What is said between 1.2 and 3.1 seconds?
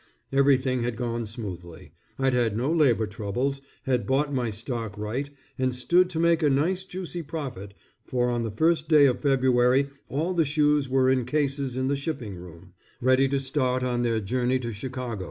smoothly. I'd had no labor